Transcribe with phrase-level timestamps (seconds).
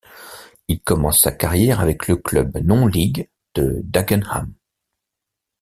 [0.67, 4.51] Il commence sa carrière avec le club non league de Dagenham.